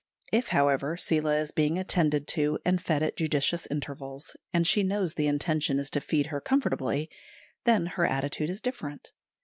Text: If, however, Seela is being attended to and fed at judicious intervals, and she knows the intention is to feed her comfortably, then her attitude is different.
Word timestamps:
If, 0.31 0.47
however, 0.47 0.97
Seela 0.97 1.37
is 1.37 1.51
being 1.51 1.77
attended 1.77 2.27
to 2.29 2.57
and 2.65 2.81
fed 2.81 3.03
at 3.03 3.15
judicious 3.15 3.67
intervals, 3.69 4.35
and 4.51 4.65
she 4.65 4.81
knows 4.81 5.13
the 5.13 5.27
intention 5.27 5.77
is 5.77 5.91
to 5.91 6.01
feed 6.01 6.25
her 6.33 6.41
comfortably, 6.41 7.07
then 7.65 7.85
her 7.85 8.07
attitude 8.07 8.49
is 8.49 8.61
different. 8.61 9.11